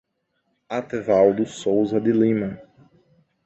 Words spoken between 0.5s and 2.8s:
Atevaldo Souza de Lima